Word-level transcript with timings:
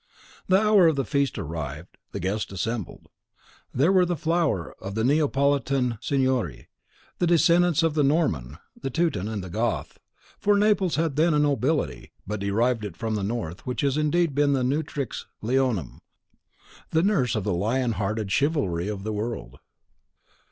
The 0.47 0.59
hour 0.59 0.87
of 0.87 0.95
the 0.95 1.05
feast 1.05 1.37
arrived, 1.37 1.95
the 2.11 2.19
guests 2.19 2.51
assembled. 2.51 3.07
There 3.71 3.91
were 3.91 4.03
the 4.07 4.15
flower 4.15 4.73
of 4.81 4.95
the 4.95 5.03
Neapolitan 5.03 5.99
seignorie, 6.01 6.69
the 7.19 7.27
descendants 7.27 7.83
of 7.83 7.93
the 7.93 8.01
Norman, 8.01 8.57
the 8.81 8.89
Teuton, 8.89 9.27
the 9.41 9.49
Goth; 9.51 9.99
for 10.39 10.57
Naples 10.57 10.95
had 10.95 11.17
then 11.17 11.35
a 11.35 11.37
nobility, 11.37 12.13
but 12.25 12.39
derived 12.39 12.83
it 12.83 12.97
from 12.97 13.13
the 13.13 13.21
North, 13.21 13.67
which 13.67 13.81
has 13.81 13.95
indeed 13.95 14.33
been 14.33 14.53
the 14.53 14.63
Nutrix 14.63 15.27
Leonum, 15.43 15.99
the 16.89 17.03
nurse 17.03 17.35
of 17.35 17.43
the 17.43 17.53
lion 17.53 17.91
hearted 17.91 18.31
chivalry 18.31 18.87
of 18.87 19.03
the 19.03 19.13
world. 19.13 19.59